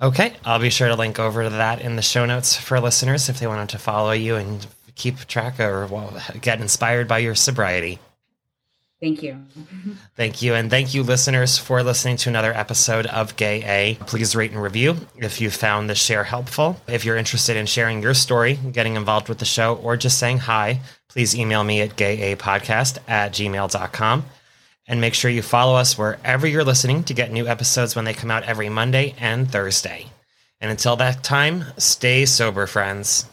Uh, 0.00 0.06
okay, 0.06 0.34
I'll 0.44 0.60
be 0.60 0.70
sure 0.70 0.86
to 0.86 0.94
link 0.94 1.18
over 1.18 1.42
to 1.42 1.50
that 1.50 1.80
in 1.80 1.96
the 1.96 2.02
show 2.02 2.26
notes 2.26 2.56
for 2.56 2.78
listeners 2.78 3.28
if 3.28 3.40
they 3.40 3.48
wanted 3.48 3.70
to 3.70 3.78
follow 3.78 4.12
you 4.12 4.36
and 4.36 4.64
keep 4.94 5.18
track 5.26 5.58
or 5.58 5.86
well, 5.86 6.16
get 6.40 6.60
inspired 6.60 7.08
by 7.08 7.18
your 7.18 7.34
sobriety. 7.34 7.98
Thank 9.00 9.22
you. 9.22 9.36
thank 10.14 10.40
you. 10.40 10.54
And 10.54 10.70
thank 10.70 10.94
you, 10.94 11.02
listeners, 11.02 11.58
for 11.58 11.82
listening 11.82 12.16
to 12.18 12.30
another 12.30 12.52
episode 12.54 13.04
of 13.06 13.36
Gay 13.36 13.62
A. 13.64 14.04
Please 14.06 14.34
rate 14.34 14.52
and 14.52 14.62
review 14.62 14.96
if 15.16 15.38
you 15.38 15.50
found 15.50 15.90
this 15.90 15.98
share 15.98 16.24
helpful. 16.24 16.80
If 16.88 17.04
you're 17.04 17.18
interested 17.18 17.58
in 17.58 17.66
sharing 17.66 18.00
your 18.00 18.14
story, 18.14 18.54
getting 18.54 18.96
involved 18.96 19.28
with 19.28 19.38
the 19.38 19.44
show, 19.44 19.74
or 19.76 19.98
just 19.98 20.18
saying 20.18 20.38
hi, 20.38 20.80
please 21.08 21.36
email 21.36 21.62
me 21.62 21.82
at 21.82 21.96
gayapodcast 21.96 22.98
at 23.06 23.32
gmail.com. 23.32 24.24
And 24.88 25.00
make 25.00 25.14
sure 25.14 25.30
you 25.30 25.42
follow 25.42 25.74
us 25.74 25.98
wherever 25.98 26.46
you're 26.46 26.64
listening 26.64 27.04
to 27.04 27.14
get 27.14 27.32
new 27.32 27.46
episodes 27.46 27.96
when 27.96 28.04
they 28.06 28.14
come 28.14 28.30
out 28.30 28.44
every 28.44 28.68
Monday 28.70 29.14
and 29.18 29.50
Thursday. 29.50 30.06
And 30.60 30.70
until 30.70 30.96
that 30.96 31.22
time, 31.22 31.64
stay 31.76 32.24
sober, 32.24 32.66
friends. 32.66 33.26